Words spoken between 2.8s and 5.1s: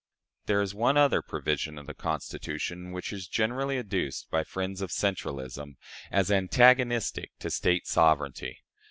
which is generally adduced by the friends of